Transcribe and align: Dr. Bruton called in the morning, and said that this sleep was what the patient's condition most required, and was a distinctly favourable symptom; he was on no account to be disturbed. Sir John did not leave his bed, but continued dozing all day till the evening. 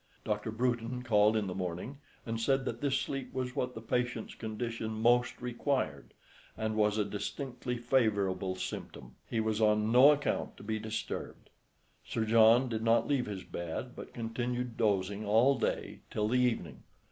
Dr. 0.25 0.49
Bruton 0.49 1.03
called 1.03 1.37
in 1.37 1.45
the 1.45 1.53
morning, 1.53 1.99
and 2.25 2.41
said 2.41 2.65
that 2.65 2.81
this 2.81 2.97
sleep 2.99 3.31
was 3.35 3.55
what 3.55 3.75
the 3.75 3.81
patient's 3.81 4.33
condition 4.33 4.89
most 4.95 5.39
required, 5.39 6.15
and 6.57 6.75
was 6.75 6.97
a 6.97 7.05
distinctly 7.05 7.77
favourable 7.77 8.55
symptom; 8.55 9.13
he 9.29 9.39
was 9.39 9.61
on 9.61 9.91
no 9.91 10.09
account 10.09 10.57
to 10.57 10.63
be 10.63 10.79
disturbed. 10.79 11.51
Sir 12.03 12.25
John 12.25 12.67
did 12.67 12.81
not 12.81 13.07
leave 13.07 13.27
his 13.27 13.43
bed, 13.43 13.95
but 13.95 14.11
continued 14.11 14.75
dozing 14.75 15.23
all 15.23 15.59
day 15.59 15.99
till 16.09 16.27
the 16.27 16.39
evening. 16.39 16.81